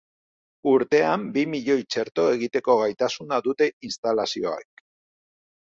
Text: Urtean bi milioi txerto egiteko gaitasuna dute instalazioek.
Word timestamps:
Urtean 0.71 1.25
bi 1.35 1.43
milioi 1.55 1.83
txerto 1.95 2.27
egiteko 2.39 2.79
gaitasuna 2.81 3.41
dute 3.51 3.73
instalazioek. 3.91 4.87